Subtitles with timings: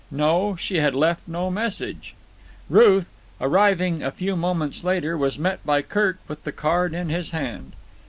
[0.09, 2.15] No, she had left no message.
[2.71, 3.07] Ruth,
[3.39, 7.73] arriving a few moments later, was met by Kirk with the card in his hand.